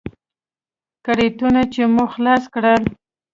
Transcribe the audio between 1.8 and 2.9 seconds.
مو خلاص کړل.